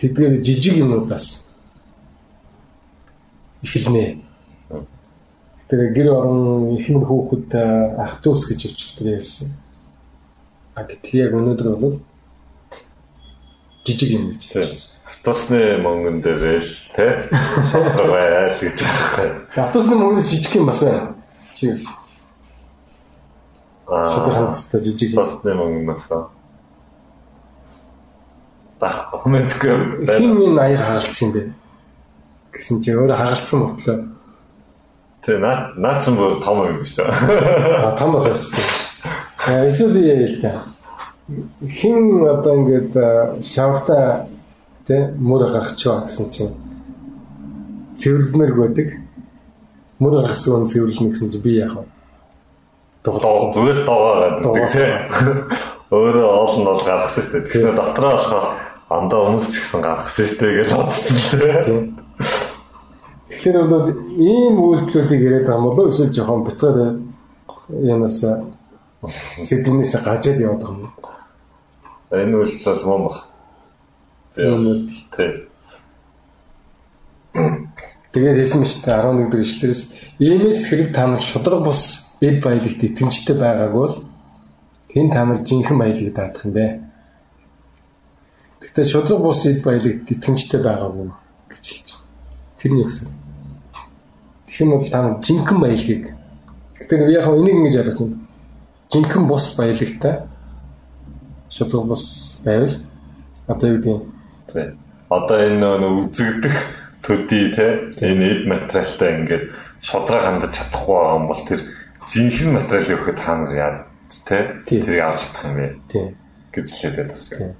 тэдгээр 0.00 0.40
жижиг 0.40 0.80
юмудаас 0.80 1.52
эхэлнэ. 3.62 4.22
Тэр 5.68 5.80
гэр 5.92 6.08
орон 6.08 6.72
ихэнх 6.74 7.04
хүүхэд 7.04 7.52
ах 8.00 8.18
дүүс 8.24 8.48
гэж 8.48 8.60
өчтөр 8.72 9.20
ярьсан. 9.20 9.60
А 10.74 10.82
гэтэл 10.88 11.20
яг 11.20 11.32
өнөөдөр 11.36 11.76
бол 11.76 12.00
жижиг 13.84 14.10
юм 14.16 14.32
гэж. 14.32 14.56
Автобусны 15.04 15.76
мөнгөн 15.84 16.24
дээр 16.24 16.64
л 16.64 16.72
тий 16.96 17.12
шодрог 17.70 18.08
байл 18.08 18.56
гэж 18.56 18.78
байгаа. 18.80 19.28
За 19.54 19.68
автобусны 19.68 20.00
мөнгөөс 20.00 20.26
жижиг 20.32 20.56
юм 20.56 20.66
бас 20.66 20.80
байна. 20.80 21.19
Чи 21.54 21.66
шууд 23.90 24.26
Аа. 24.28 24.30
хангалттай 24.30 24.80
жижиг 24.84 25.10
юм. 25.12 25.18
Автобусны 25.22 25.54
мөнгөнөөс. 25.54 26.06
Бах 28.80 28.96
комментгүй 29.10 30.06
Хин 30.06 30.38
энэ 30.40 30.60
аяг 30.62 30.80
хагалцсан 30.80 31.28
юм 31.28 31.32
бэ? 31.34 31.42
Гэсэн 32.54 32.80
чи 32.80 32.94
өөрөө 32.94 33.16
хагалцсан 33.18 33.58
бодлоо. 33.60 33.98
Тэ 35.26 35.38
наа 35.42 35.74
наацсан 35.76 36.14
бүр 36.16 36.38
том 36.40 36.64
юм 36.64 36.78
биш 36.80 36.96
үү? 36.96 37.10
А 37.10 37.92
том 37.98 38.14
ч 38.14 38.46
тийм. 38.48 38.68
А 39.46 39.66
эсвэл 39.66 39.98
яа 40.00 40.24
л 40.24 40.40
та. 40.40 40.50
Хин 41.66 42.24
одоо 42.24 42.54
ингээд 42.62 42.94
шавта 43.42 44.26
тэ 44.86 45.12
мөр 45.18 45.44
гаргачихваа 45.50 46.06
гэсэн 46.06 46.30
чинь 46.30 46.54
цэвэрлэмэр 47.98 48.52
годог. 48.54 48.88
Мөр 50.00 50.12
гаргасан 50.16 50.64
хүн 50.64 50.70
цэвэрлэнэ 50.72 51.10
гэсэн 51.12 51.28
чинь 51.30 51.44
би 51.44 51.60
яах 51.60 51.76
вэ? 51.76 51.84
Дуглаа. 53.04 53.52
зүгээр 53.52 53.78
Дуугаа. 53.84 54.40
гэдэг 54.40 54.68
тий. 54.72 54.88
Өөрөө 55.92 56.28
оол 56.40 56.54
нь 56.56 56.68
бол 56.68 56.82
гаргасан 56.84 57.22
шүү 57.24 57.32
дээ. 57.36 57.44
Тэгснээр 57.44 57.76
дотроо 57.76 58.12
болохоор 58.16 58.46
андаа 58.88 59.20
хүмүүс 59.28 59.46
ч 59.52 59.54
гэсэн 59.60 59.80
гаргасан 59.84 60.26
шүү 60.26 60.38
дээ 60.40 60.56
гэж 60.56 60.68
бодсон. 60.72 61.16
Тийм. 61.64 61.82
Тэгэхээр 63.28 63.68
бол 63.68 63.86
ийм 64.16 64.54
үйлдэлүүдийг 64.56 65.20
яриад 65.20 65.46
байгаа 65.46 65.60
юм 65.60 65.66
болоо 65.68 65.86
эсвэл 65.88 66.14
жоохон 66.16 66.44
битгаар 66.48 66.78
ямаас 67.84 68.18
сэдвнээс 69.36 69.92
гажаад 70.00 70.40
яваад 70.40 70.62
байгаа 70.64 70.80
юм. 70.80 70.92
Энэ 72.10 72.36
үйлс 72.40 72.64
бол 72.64 72.84
мөн 72.88 73.00
баг. 73.06 73.16
Энэ 74.40 74.64
үйл. 74.64 74.82
Тий. 75.14 75.49
Тэгээд 78.10 78.38
хэлсэн 78.42 78.60
мэт 78.66 78.82
11 78.82 79.30
дэх 79.30 79.42
ишлэрээс 79.46 79.82
иймээс 80.18 80.60
хэрэг 80.66 80.88
та 80.90 81.06
нар 81.06 81.22
шудраг 81.22 81.62
бус 81.62 82.10
эд 82.18 82.42
баялагт 82.42 82.82
итгэмжтэй 82.82 83.36
байгааг 83.38 83.72
бол 83.72 83.94
хэн 84.90 85.10
та 85.14 85.24
нар 85.24 85.46
жинхэнэ 85.46 85.78
баялаг 85.78 86.14
даадах 86.14 86.44
юм 86.44 86.52
бэ? 86.58 86.66
Гэхдээ 88.60 88.86
шудраг 88.90 89.20
бус 89.22 89.46
эд 89.46 89.62
баялагт 89.62 90.10
итгэмжтэй 90.10 90.58
байгаагүй 90.58 91.06
гэж 91.54 91.64
хэлж 91.70 91.88
байгаа. 91.94 92.58
Тэрний 92.58 92.82
өгсөн. 92.82 93.08
Тэгэх 94.46 94.60
юм 94.60 94.70
бол 94.74 94.90
та 94.90 94.98
нар 95.02 95.14
жинхэнэ 95.22 95.62
баялагийг 95.62 96.04
Гэхдээ 96.80 97.12
яг 97.14 97.24
хөө 97.28 97.38
энийг 97.38 97.56
ингэж 97.60 97.76
ойлгож 97.78 97.98
байна. 98.00 98.18
Жинхэнэ 98.90 99.28
бус 99.30 99.44
баялагтай 99.54 100.14
шудраг 101.46 101.84
бус 101.86 102.04
байвал 102.42 102.74
одоо 103.46 103.68
юу 103.70 103.78
гэдэг? 103.78 104.02
Тий. 104.50 104.66
Одоо 105.06 105.38
энэ 105.46 105.58
нөө 105.60 106.10
үзэгдэх 106.10 106.56
төдий 107.10 107.50
те 107.50 107.90
энэ 107.98 108.24
эд 108.30 108.42
материалтай 108.46 109.10
ингээд 109.18 109.44
шодроо 109.82 110.20
хандаж 110.22 110.54
чадахгүй 110.54 110.94
байгаа 110.94 111.18
юм 111.18 111.26
бол 111.26 111.42
тэр 111.42 111.60
жинхэнэ 112.06 112.54
материалыг 112.54 112.94
өгөхөд 112.94 113.18
хаана 113.18 113.50
яа 113.50 113.72
те 114.26 114.62
Тий. 114.66 114.78
тэрийг 114.78 115.02
авч 115.02 115.26
чадах 115.26 115.44
юм 115.50 115.56
бэ 115.58 115.66
гэж 116.54 116.66
хэлээд 116.70 117.10
байгаа 117.10 117.26
шүү. 117.26 117.54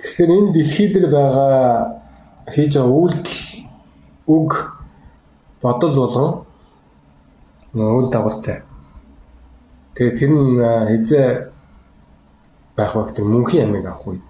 Тэгэхээр 0.00 0.30
энэ 0.32 0.52
дэлхий 0.56 0.88
дээр 0.92 1.08
байгаа 1.12 1.60
хийж 2.48 2.72
байгаа 2.76 2.96
үйлдэл 2.96 3.40
үг 4.32 4.50
бодол 5.60 5.94
болгон 6.00 6.30
үйл 7.76 8.08
дагавартай. 8.08 8.64
Тэгээ 9.96 10.16
тэр 10.16 10.30
нь 10.32 10.56
хизээ 10.88 11.28
байх 12.76 12.92
тэр 13.12 13.24
мөнхийн 13.24 13.68
амийг 13.68 13.86
авах 13.88 14.08
үед 14.08 14.28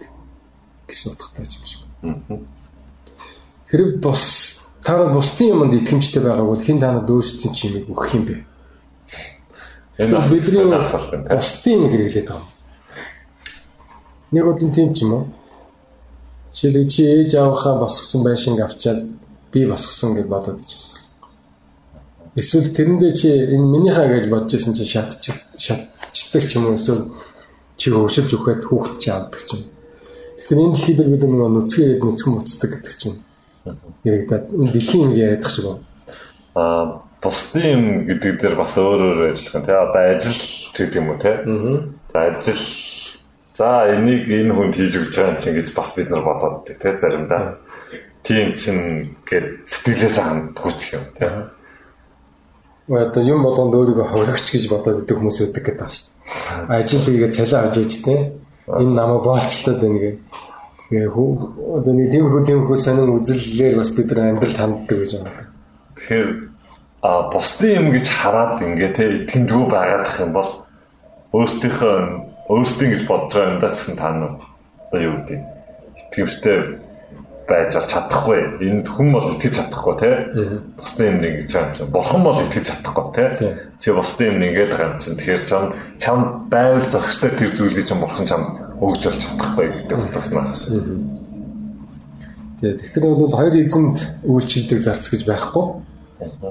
гэсэн 0.87 1.15
утгатай 1.15 1.47
юм 1.47 1.67
шиг. 1.67 1.83
Аа. 2.03 2.56
Хэрэг 3.71 3.99
бус 4.01 4.63
та 4.85 4.97
нар 4.97 5.13
бусдын 5.13 5.51
юмд 5.51 5.75
итгэмжтэй 5.75 6.23
байгааг 6.23 6.47
бол 6.47 6.63
хэн 6.63 6.79
танад 6.79 7.11
өөрсдийн 7.11 7.55
чимийг 7.55 7.91
өгөх 7.91 8.15
юм 8.15 8.25
бэ? 8.27 8.37
Энэ 9.99 10.23
бидний 10.31 10.67
бусдын 10.71 11.75
юм 11.75 11.91
хэрэглээд 11.91 12.29
байгаа 12.31 12.47
юм. 12.47 12.55
Нэг 14.31 14.45
бодлон 14.45 14.71
тийм 14.71 14.95
ч 14.95 15.03
юм 15.03 15.13
уу? 15.15 15.25
Жишээлбэл 16.55 16.89
чи 16.89 17.03
ээж 17.03 17.35
аваахаа 17.35 17.75
босгосон 17.83 18.23
байшинг 18.23 18.61
авчаад 18.61 19.01
би 19.53 19.67
босгосон 19.67 20.15
гэж 20.15 20.27
бодоод 20.31 20.61
ич 20.63 20.73
байна. 20.79 21.03
Эсвэл 22.37 22.71
тэрэндээ 22.71 23.13
чи 23.19 23.29
энэ 23.55 23.67
минийхаа 23.67 24.07
гэж 24.07 24.31
бодож 24.31 24.55
исэн 24.55 24.75
чи 24.79 24.85
шатч 24.85 25.35
шатчдаг 25.59 26.43
ч 26.47 26.55
юм 26.55 26.67
уу 26.71 26.79
эсвэл 26.79 27.11
чи 27.77 27.91
хөвшилж 27.91 28.31
өгөхөд 28.31 28.63
хүүхэд 28.63 28.97
чи 29.03 29.09
авдаг 29.11 29.43
ч 29.43 29.51
юм. 29.59 29.63
Тэгэхээр 30.39 30.63
энэ 30.63 30.73
дэлхий 30.75 30.95
дээр 30.95 31.11
бид 31.13 31.23
нөгөө 31.27 31.51
нүцгээд 31.51 32.05
нүцгэн 32.05 32.33
буцдаг 32.37 32.71
гэдэг 32.73 32.95
чинь 32.95 33.17
яригадаад 34.05 34.45
энэ 34.53 34.73
дэлхийн 34.73 35.03
юм 35.03 35.13
яриадах 35.13 35.51
шиг 35.51 35.65
байна. 35.65 35.83
Аа 36.55 36.85
бусдын 37.23 37.67
юм 37.73 37.85
гэдэг 38.07 38.33
дээр 38.41 38.55
бас 38.57 38.77
өөр 38.79 39.01
өөр 39.03 39.21
ажиллах 39.31 39.65
те. 39.67 39.73
Одоо 39.73 40.03
ажил 40.15 40.41
гэдэг 40.75 40.97
юм 40.97 41.11
уу 41.11 41.19
те. 41.19 41.33
Аа. 41.43 41.79
За 42.13 42.19
ажил 42.31 42.63
за 43.57 43.69
энийг 43.95 44.25
энэ 44.29 44.53
хүнд 44.55 44.75
хийж 44.77 44.95
өгч 45.01 45.15
байгаа 45.17 45.33
юм 45.35 45.41
чинь 45.41 45.57
гэж 45.57 45.69
бас 45.75 45.91
бид 45.97 46.09
нар 46.11 46.23
бодоод 46.23 46.55
байдаг 46.67 46.79
те 46.79 46.99
заримдаа. 46.99 47.59
Тийм 48.23 48.55
чинь 48.55 49.17
гээд 49.27 49.67
сэтгэлээс 49.67 50.17
ханддаггүй 50.19 50.73
ч 50.79 50.83
юм 50.95 51.05
те. 51.17 51.27
Одоо 52.87 53.23
юм 53.23 53.43
болгонд 53.43 53.75
өөрийгөө 53.75 54.07
ховрогч 54.13 54.47
гэж 54.53 54.65
бодоод 54.71 55.03
идэг 55.03 55.17
хүмүүс 55.19 55.39
байдаг 55.43 55.65
гэдэг 55.67 55.81
байна 55.83 55.95
шүү 55.95 56.07
дээ. 56.07 56.77
Ажил 56.77 57.03
хийгээ 57.03 57.31
цалин 57.35 57.59
авч 57.65 57.77
ээж 57.83 57.93
те. 58.05 58.17
Энэ 58.71 58.95
намайг 58.95 59.23
боолчлоод 59.27 59.81
байна 59.83 59.99
гэ. 59.99 60.11
Тэгээ 60.87 61.11
хүү 61.11 61.29
одоо 61.83 61.93
нэг 61.99 62.11
тийм 62.15 62.31
хүү 62.31 62.43
тийм 62.47 62.61
хүү 62.67 62.77
сонин 62.79 63.11
үзэллээр 63.19 63.75
бас 63.75 63.91
бид 63.91 64.07
нар 64.15 64.31
амьдрал 64.31 64.55
ханддаг 64.55 64.99
гэж 65.03 65.11
байна. 65.19 65.51
Тэгэхээр 65.99 66.29
а 67.03 67.11
бусдын 67.35 67.75
юм 67.75 67.87
гэж 67.91 68.07
хараад 68.07 68.63
ингээ 68.63 68.93
те 68.95 69.05
итгэмжгүй 69.27 69.67
байгаадах 69.67 70.15
юм 70.23 70.31
бол 70.31 70.51
өөрсдийнхөө 71.35 71.95
өөрсдийн 72.55 72.91
гэж 72.95 73.03
бодож 73.11 73.33
байгаа 73.35 73.53
юмдаа 73.59 73.71
ч 73.71 73.75
гэсэн 73.75 73.97
та 73.99 74.09
нар 74.15 74.35
одоо 74.87 75.01
юу 75.03 75.15
гэдэг 75.19 75.41
итгэвчтэй 75.99 76.59
байж 77.47 77.75
бол 77.75 77.87
чадахгүй. 77.91 78.41
Энд 78.63 78.87
хүн 78.91 79.09
бол 79.15 79.27
итгэж 79.35 79.55
чадахгүй 79.59 79.95
тий. 80.03 80.15
Бусдын 80.79 81.07
юм 81.07 81.19
ингэж 81.23 81.51
байгаа 81.51 81.83
юм. 81.83 81.91
Бурхан 81.95 82.23
бол 82.27 82.39
итгэж 82.43 82.65
чадахгүй 82.71 83.07
тий. 83.15 83.51
Чи 83.79 83.95
бусдын 83.95 84.35
юм 84.35 84.43
ингэж 84.43 84.71
байгаа 84.71 84.91
юм 84.91 84.99
чинь. 84.99 85.17
Тэгэхээр 85.19 85.43
чам 85.47 85.65
чам 85.99 86.19
байвал 86.51 86.87
зохистой 86.91 87.31
тэр 87.31 87.51
зүйлийг 87.55 87.87
чинь 87.87 88.03
бурхан 88.03 88.27
чам 88.27 88.43
өгж 88.81 89.03
болж 89.05 89.21
чадахгүй 89.25 89.67
гэдэг 89.73 89.99
утгаснаа 89.99 90.45
хаш. 90.49 90.63
Тэгээ 92.61 92.79
тэгтэр 92.81 93.05
бол 93.17 93.33
хоёр 93.33 93.55
эзэнд 93.57 93.97
үйлчлдэг 94.25 94.81
зарц 94.83 95.09
гэж 95.09 95.23
байхгүй. 95.25 95.65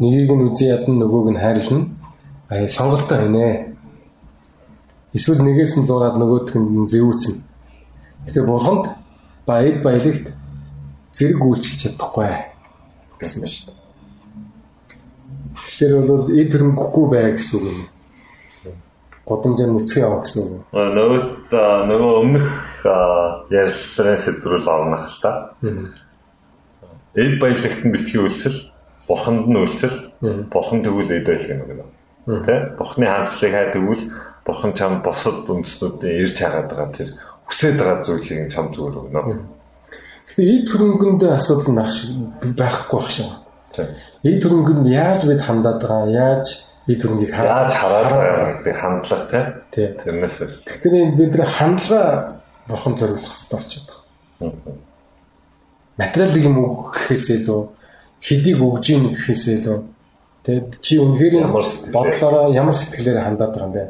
Нэгийг 0.02 0.32
нь 0.34 0.46
үзэн 0.50 0.70
ядна 0.74 0.94
нөгөөг 1.02 1.28
нь 1.34 1.42
хайрлна. 1.42 1.90
Аа 2.50 2.68
сонголтоо 2.68 3.18
хийнэ. 3.22 3.78
Эсвэл 5.14 5.42
нэгээс 5.42 5.78
нь 5.78 5.88
зураад 5.90 6.18
нөгөөх 6.18 6.54
нь 6.58 6.90
зэвүүцэн. 6.90 7.36
Гэтэ 8.26 8.42
бурханд 8.46 8.86
баяд 9.46 9.82
баялагт 9.86 10.34
зэрэг 11.14 11.42
үйлчилж 11.42 11.80
чадахгүй 11.82 12.30
гэсэн 13.22 13.40
байна 13.42 13.54
шүү 13.54 13.66
дээ. 13.70 13.78
Тэгэхээр 15.56 15.94
бол 16.10 16.26
эд 16.30 16.52
хөрөнгөгүй 16.54 17.06
бай 17.10 17.26
гэсэн 17.34 17.56
үг 17.56 17.66
юм. 17.66 17.80
Годамжаар 19.26 19.72
нүцгэн 19.74 20.06
яваа 20.06 20.22
гэсэн 20.22 20.42
үг. 20.46 20.62
Нөгөө 20.70 21.20
нөгөө 21.90 22.14
өмнөх 22.22 22.48
ярилцлагын 23.50 24.22
сэдврүүл 24.22 24.70
орнох 24.70 25.06
л 25.10 25.22
та. 25.22 25.32
Эд 27.18 27.40
баялагт 27.42 27.82
нь 27.82 27.94
битгий 27.96 28.22
үйлчил, 28.22 28.70
бурханд 29.10 29.50
нь 29.50 29.58
үйлчил, 29.58 30.14
бурхан 30.22 30.86
тэгвэл 30.86 31.16
эд 31.18 31.26
байлаг 31.26 31.50
юм 31.50 31.62
байна. 31.66 32.42
Тэ? 32.46 32.78
Бурхны 32.78 33.06
хаанчлалыг 33.10 33.54
хай 33.54 33.68
тэгвэл 33.74 34.04
бурхан 34.46 34.74
чам 34.78 35.02
босод 35.02 35.50
үндэснүүдийн 35.50 36.22
ирж 36.22 36.38
хагаад 36.42 36.70
байгаа 36.70 36.90
тэр 36.94 37.10
хүсэж 37.50 37.74
байгаа 37.82 38.06
зүйлийг 38.06 38.50
чам 38.54 38.70
зүгээр 38.74 38.96
өгнө. 39.10 39.42
Гэтэ 40.26 40.42
эд 40.42 40.68
хөрөнгөнд 40.70 41.22
асуудал 41.34 41.70
нь 41.74 41.78
байх 41.78 41.92
шиг 41.94 42.10
байхгүй 42.58 42.98
байх 43.00 43.10
шиг. 43.10 43.30
Эд 44.26 44.42
хөрөнгөнд 44.42 44.86
яаж 44.90 45.22
бид 45.30 45.42
хандаад 45.42 45.82
байгаа 45.82 46.06
яаж 46.10 46.46
эд 46.88 47.02
хөрөнгийг 47.02 47.34
яаж 47.34 47.74
хараад 47.74 48.10
байгаа 48.14 48.48
гэдэг 48.62 48.76
хандлага 48.78 49.42
тий. 49.74 49.88
Тэрнээс 49.98 50.38
Тэгэхээр 50.66 51.18
бид 51.18 51.34
нар 51.36 51.50
хандлага 51.50 52.42
бурхан 52.68 52.94
зориулах 52.98 53.26
хэрэгтэй 53.26 53.58
болчиход 53.58 53.90
байгаа. 54.40 54.76
Материалын 55.98 56.46
юм 56.46 56.58
өгөхээс 56.66 57.26
илүү 57.42 57.62
хэдийг 58.22 58.60
өгж 58.62 58.86
ийн 58.94 59.04
гэхээс 59.14 59.44
илүү 59.58 59.78
тий 60.46 60.58
чи 60.86 60.94
үнэхээр 61.02 61.50
бодлороо 61.90 62.54
ямар 62.54 62.76
сэтгэлээр 62.76 63.26
хандаад 63.26 63.54
байгаа 63.54 63.68
юм 63.70 63.74
бэ? 63.74 63.84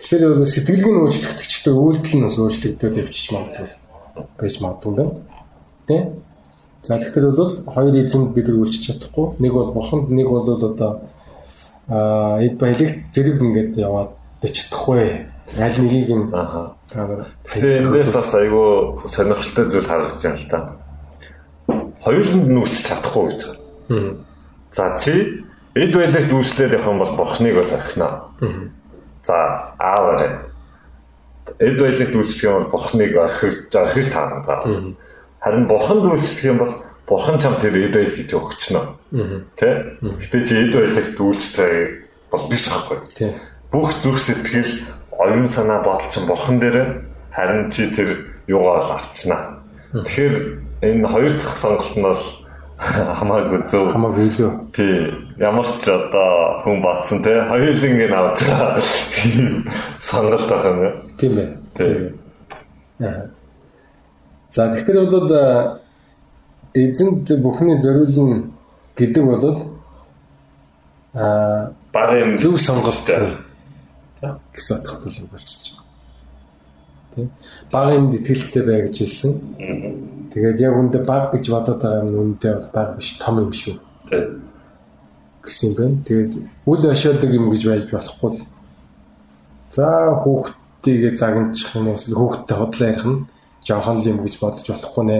Тэгэхээр 0.00 0.42
сэтгэлгийн 0.42 0.98
өөрчлөгдөгчтэй 1.06 1.74
үйлдэл 1.74 2.16
нь 2.18 2.24
бас 2.26 2.36
өөрчлөгдөд 2.42 2.94
явчих 2.98 3.30
магадгүй 3.30 3.84
байж 4.38 4.60
магадгүй 4.60 4.90
юм 4.90 4.96
байна. 4.96 5.12
Тэ? 5.86 5.96
За 6.82 6.98
тэгэхээр 6.98 7.26
бол 7.34 7.54
хоёр 7.74 7.94
эзэнд 7.94 8.34
бид 8.34 8.46
нар 8.48 8.58
үйлчилж 8.62 8.84
чадахгүй. 8.86 9.26
Нэг 9.40 9.52
бол 9.52 9.72
бурханд, 9.72 10.10
нэг 10.10 10.28
бол 10.28 10.46
одоо 10.54 11.00
аа 11.88 12.40
эд 12.40 12.56
баялагт 12.58 13.12
зэрэг 13.12 13.40
ингээд 13.40 13.76
яваад 13.76 14.10
чадахгүй. 14.40 15.28
Аль 15.58 15.78
нэгийг 15.78 16.10
нь 16.10 16.32
аа. 16.32 16.76
Тэгээ 16.88 17.84
эндээс 17.84 18.12
бас 18.16 18.32
айгүй 18.34 19.04
сонирхолтой 19.04 19.64
зүйл 19.68 19.88
харагдаж 19.88 20.22
байна 20.24 20.40
л 20.40 20.48
та. 20.48 20.58
Хоёуланд 22.04 22.48
нь 22.48 22.60
үйлчилж 22.60 22.86
чадахгүй 22.88 23.24
гэж 23.28 23.40
байна. 23.88 24.16
За 24.72 24.96
чи 24.96 25.44
эд 25.74 25.92
баялагт 25.92 26.32
үйлчлээд 26.32 26.76
явах 26.76 26.88
юм 26.88 26.98
бол 26.98 27.16
бурхныг 27.16 27.54
бол 27.60 27.72
орхино. 27.76 28.08
За 29.22 29.36
аавараа 29.78 30.48
эд 31.58 31.76
баялагт 31.80 32.14
үйлчлэх 32.16 32.44
юм 32.48 32.56
бол 32.64 32.72
бурхныг 32.72 33.12
орхиж 33.16 33.68
орхиж 33.74 34.08
таарна. 34.08 34.96
Харин 35.40 35.68
бурханд 35.68 36.04
үйлчлэх 36.08 36.44
юм 36.48 36.58
бол 36.64 36.72
бурхан 37.06 37.38
чам 37.38 37.56
тэр 37.60 37.76
эд 37.76 37.94
баял 37.94 38.10
гэж 38.10 38.30
өгчнө. 38.32 38.82
Тэ? 39.56 39.98
Гэтэ 40.00 40.38
чи 40.46 40.54
эд 40.56 40.72
баялагт 40.72 41.20
үйлчлэж 41.20 41.56
байгааг 41.60 42.04
бол 42.30 42.44
биш 42.48 42.64
байхгүй. 42.68 42.98
Бүх 43.70 43.90
зүрх 44.02 44.20
сэтгэл, 44.20 44.72
оюун 45.12 45.48
санаа 45.48 45.82
бодол 45.84 46.08
чинь 46.10 46.26
бурхан 46.26 46.58
дээр 46.58 47.04
харин 47.30 47.70
чи 47.70 47.90
тэр 47.90 48.32
юугаа 48.46 49.04
авчнаа. 49.04 49.60
Тэгэхээр 49.92 50.34
энэ 50.82 51.08
хоёр 51.08 51.32
дахь 51.38 51.56
сонголт 51.58 51.96
нь 51.96 52.02
бол 52.02 52.24
хамаагүй 53.18 53.60
зөв. 53.70 53.92
Хамаагүй 53.94 54.24
илүү. 54.30 54.50
Тий. 54.74 55.14
Ямар 55.38 55.66
ч 55.66 55.86
одоо 55.86 56.64
хүн 56.64 56.82
батсан 56.82 57.22
те 57.22 57.46
хоёулын 57.46 57.94
ингэ 58.00 58.10
авч 58.10 58.38
байгаа 58.48 58.80
сонголт 60.00 60.46
байх 60.50 60.64
юм. 60.66 60.78
Тийм 61.18 61.38
ээ. 61.38 61.48
Тийм. 61.78 62.02
За 64.50 64.70
тэгэхээр 64.74 64.98
бол 65.06 65.30
эзэнт 66.74 67.26
бүхний 67.42 67.80
зориулна 67.80 68.50
гэдэг 68.96 69.24
бол 69.24 69.44
аа 71.14 71.72
багын 71.92 72.36
зөв 72.38 72.58
сонголт 72.58 73.06
гэсэн 74.54 74.76
утгатай 74.78 75.12
л 75.12 75.30
болчихж 75.32 75.64
байгаа. 75.72 75.84
Тийм. 77.14 77.30
Багын 77.72 78.10
итгэлтэй 78.16 78.62
бай 78.66 78.82
гэж 78.82 78.96
хэлсэн. 78.98 79.32
Аа 79.60 80.14
Тэгээд 80.34 80.66
яг 80.66 80.74
үндэ 80.74 80.98
баг 81.06 81.30
гэж 81.30 81.46
бодоод 81.46 81.78
байгаа 81.78 82.02
юм 82.10 82.34
үндэ 82.34 82.74
баг 82.74 82.98
биш 82.98 83.14
том 83.22 83.38
юм 83.38 83.54
шүү. 83.54 83.78
Тийм. 84.10 84.42
гэсэн 85.46 85.70
юм 85.70 85.74
байна. 85.78 86.02
Тэгээд 86.02 86.32
үл 86.66 86.82
ашаадаг 86.90 87.30
юм 87.30 87.54
гэж 87.54 87.62
байж 87.70 87.82
болохгүй 87.86 88.30
л. 88.34 88.42
За 89.70 89.86
хүүхдийгээ 90.26 91.14
загначих 91.14 91.70
юм 91.78 91.86
уу 91.86 91.94
хүүхдтэй 91.94 92.56
хотлоо 92.58 92.88
ярих 92.90 93.06
нь 93.06 93.22
жоохон 93.62 94.02
л 94.02 94.10
юм 94.10 94.18
гэж 94.26 94.34
бодож 94.42 94.66
болохгүй 94.66 95.04
нэ. 95.06 95.18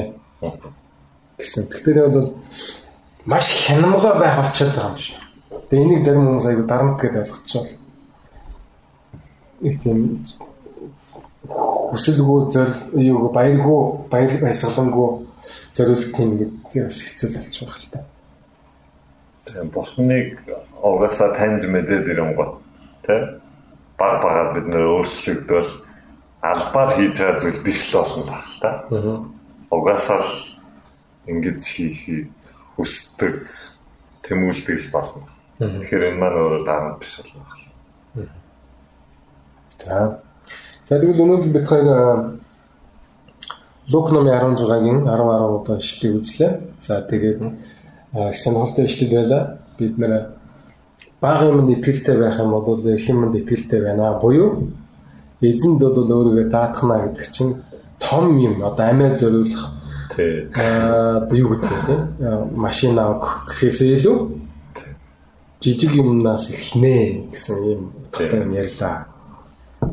Гэсэн. 1.38 1.68
Тэгэхээр 1.70 1.98
бол 2.14 2.34
маш 3.26 3.46
хянамга 3.66 4.14
байх 4.18 4.36
болчиход 4.36 4.74
байгаа 4.74 4.90
юм 4.90 4.98
шиг. 4.98 5.16
Тэгээ 5.70 5.84
энийг 5.84 6.04
зарим 6.04 6.26
хүмүүс 6.28 6.46
аягүй 6.46 6.66
дарамт 6.66 7.00
гэдээ 7.00 7.22
ойлгочихвол. 7.24 7.72
Их 9.64 9.76
тийм 9.82 9.98
хүсэлгүй 11.48 12.40
зорил 12.52 12.80
юу 13.00 13.28
баяргүй 13.32 13.80
баяр 14.10 14.32
баясгалангүй 14.40 15.08
зориулт 15.76 16.12
тийм 16.16 16.30
гэдэг 16.38 16.84
бас 16.88 16.98
хэцүү 17.04 17.28
болж 17.34 17.54
байгаа 17.60 17.80
л 17.80 17.90
та. 17.92 18.00
Тийм 19.44 19.68
бурхныг 19.70 20.28
угаасаа 20.80 21.36
таньж 21.36 21.68
мэдээд 21.68 22.08
ирэнгот 22.12 22.52
тий 23.04 23.20
баг 23.98 24.22
багаар 24.24 24.48
бид 24.56 24.66
нөр 24.72 25.04
өөрчлөгдөл 25.04 25.70
албаар 26.40 26.90
хийж 26.96 27.16
байгаа 27.20 27.40
зүйл 27.40 27.60
биш 27.64 27.80
л 27.92 28.00
болсон 28.00 28.22
баг 28.24 28.44
л 28.48 28.58
та. 28.60 28.70
Угаасаа 29.70 30.20
л 30.20 30.53
ингэж 31.26 31.60
хийхийг 31.60 32.28
хүсдэг 32.76 33.48
тэмүүлдэг 34.22 34.76
л 34.78 34.92
болно. 34.92 35.24
Тэгэхээр 35.58 36.08
энэ 36.10 36.20
маань 36.20 36.38
өөрөө 36.38 36.62
дарамт 36.64 36.98
биш 37.00 37.12
болно. 37.18 38.28
За 39.78 40.20
За 40.84 41.00
тэгвэл 41.00 41.24
өнөөдөр 41.24 41.52
бид 41.52 41.66
хоёр 41.68 41.88
Лук 43.88 44.12
номын 44.12 44.56
16-гийн 44.56 45.04
10 45.04 45.16
10 45.16 45.56
удаа 45.56 45.76
ишлэгийг 45.80 46.20
үзлээ. 46.20 46.52
За 46.80 47.00
тэгээд 47.00 47.40
сонирхолтой 48.36 48.84
ишлэл 48.84 49.16
байлаа. 49.16 49.58
Бид 49.78 49.98
нэр 49.98 50.12
бага 51.20 51.48
юмд 51.48 51.72
итгэлтэй 51.72 52.16
байх 52.20 52.38
юм 52.40 52.50
бол 52.50 52.80
их 52.84 53.08
юмд 53.08 53.34
итгэлтэй 53.34 53.80
байна. 53.80 54.20
Буюу 54.20 54.72
эзэнд 55.40 55.80
бол 55.80 55.96
өөрийгөө 56.04 56.50
даатгана 56.52 57.08
гэдэг 57.08 57.26
чинь 57.32 57.52
том 57.98 58.36
юм 58.38 58.62
одоо 58.62 58.84
амиа 58.88 59.16
зориулах 59.16 59.72
аа 60.18 61.26
юу 61.32 61.48
гэдэг 61.54 61.78
тийм 61.86 62.00
машин 62.54 62.98
авах 62.98 63.44
гэхээсээ 63.48 63.90
илүү 63.98 64.18
жижиг 65.60 65.92
юмнаас 65.96 66.50
эхлэнэ 66.50 67.30
гэсэн 67.32 67.58
юм 67.72 67.80
утгатай 68.04 68.42
ярьлаа. 68.62 69.06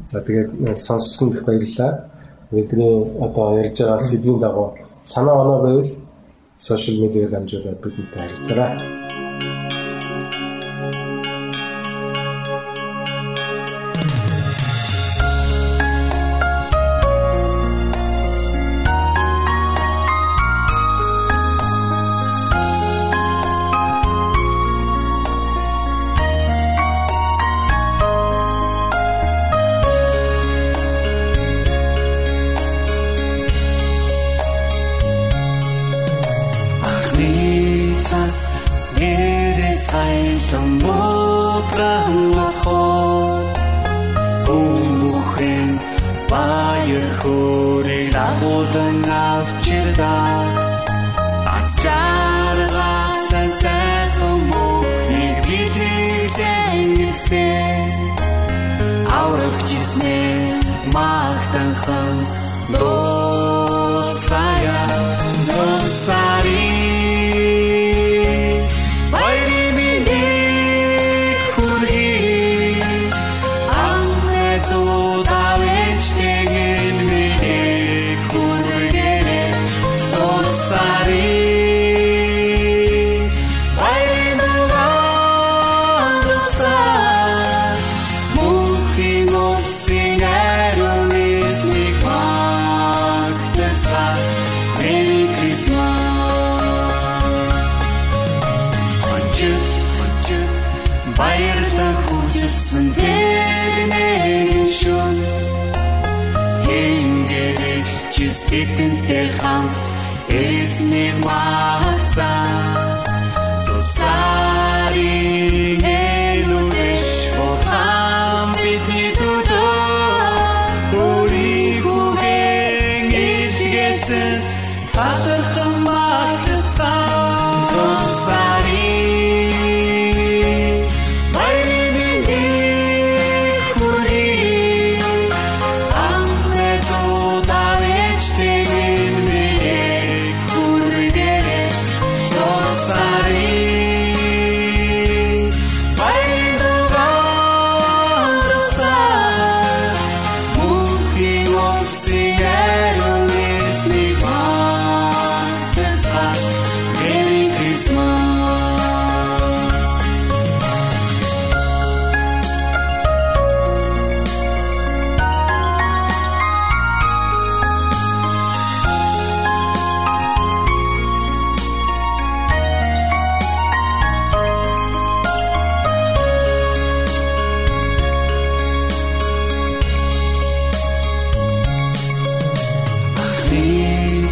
За 0.05 0.21
тэгээд 0.21 0.77
сонссон 0.77 1.31
дэх 1.31 1.43
баярлалаа. 1.45 2.11
Бидний 2.51 2.95
одоо 3.25 3.57
ярьж 3.61 3.79
байгаа 3.79 3.99
сэдвийн 3.99 4.39
дагуу 4.39 4.77
санаа 5.03 5.35
оноо 5.41 5.59
байвал 5.63 5.91
сошиал 6.57 7.01
медиагаар 7.01 7.31
дамжуулаад 7.31 7.79
бидэнтэй 7.81 8.19
харилцаарай. 8.19 9.00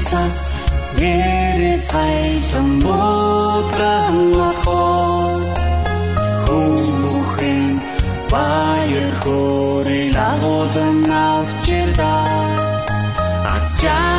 Jesus 0.09 0.53
Jedes 0.97 1.87
Heilung 1.93 2.79
Bodram 2.79 4.17
Lachot 4.39 5.57
Humuchim 6.47 7.79
Bayer 8.31 9.11
Choril 9.23 10.17
Avodam 10.17 11.03
Aufchirda 11.05 12.13
Atschar 13.53 14.18